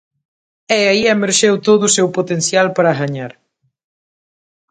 E 0.77 0.79
aí 0.91 1.03
emerxeu 1.15 1.53
todo 1.67 1.83
o 1.85 1.93
seu 1.95 2.07
potencial 2.17 2.67
para 2.77 2.97
gañar. 2.99 3.31